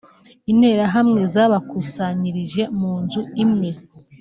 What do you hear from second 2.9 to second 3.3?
nzu